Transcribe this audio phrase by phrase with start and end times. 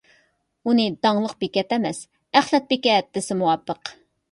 [0.71, 2.01] ئۇنى داڭلىق بېكەت ئەمەس،
[2.41, 3.97] ئەخلەت بېكەت دېسە مۇۋاپىق.